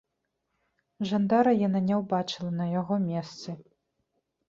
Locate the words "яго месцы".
2.79-3.49